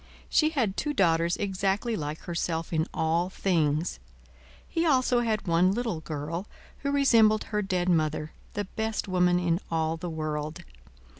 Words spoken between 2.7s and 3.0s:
in